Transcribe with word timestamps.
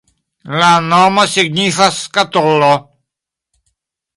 La 0.61 0.69
nomo 0.85 1.25
signifas 1.33 1.99
skatolo. 2.07 2.71